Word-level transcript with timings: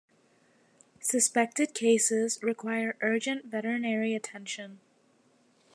Suspected 0.99 1.75
cases 1.75 2.41
require 2.41 2.97
urgent 3.01 3.45
veterinary 3.45 4.15
attention. 4.15 4.79